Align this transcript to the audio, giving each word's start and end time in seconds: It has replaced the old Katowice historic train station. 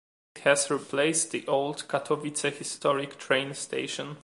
It 0.35 0.41
has 0.41 0.71
replaced 0.71 1.29
the 1.29 1.45
old 1.45 1.87
Katowice 1.87 2.57
historic 2.57 3.19
train 3.19 3.53
station. 3.53 4.17